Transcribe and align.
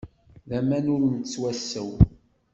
D 0.49 0.51
aman 0.59 0.85
ur 0.93 1.01
nettwasaw! 1.09 1.91